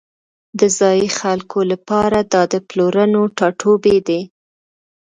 [0.59, 4.21] د ځایی خلکو لپاره دا د پلرونو ټاټوبی دی